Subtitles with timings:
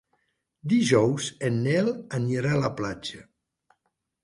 [0.71, 3.25] Dijous en Nel anirà a la platja.